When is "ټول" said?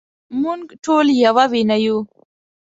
0.83-1.05